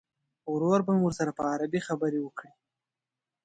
[0.53, 2.51] ورور به مې ورسره په عربي خبرې وکړي.